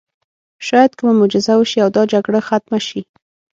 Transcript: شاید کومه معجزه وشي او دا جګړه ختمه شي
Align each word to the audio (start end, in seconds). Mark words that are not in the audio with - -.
شاید 0.67 0.91
کومه 0.99 1.13
معجزه 1.19 1.53
وشي 1.57 1.79
او 1.83 1.89
دا 1.95 2.03
جګړه 2.13 2.39
ختمه 2.49 2.79
شي 2.87 3.01